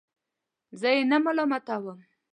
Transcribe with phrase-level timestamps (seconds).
[0.79, 1.99] زه یې نه ملامتوم.